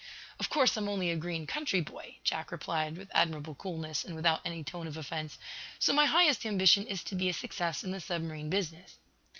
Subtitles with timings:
[0.39, 4.41] "Of course, I'm only a green country boy," Jack replied, with admirable coolness, and without
[4.43, 5.37] any tone of offence.
[5.77, 8.97] "So my highest ambition is to be a success in the submarine business."